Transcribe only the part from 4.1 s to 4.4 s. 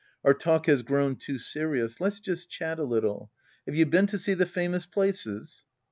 see